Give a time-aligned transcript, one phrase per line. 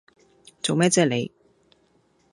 [0.63, 1.31] 做咩啫你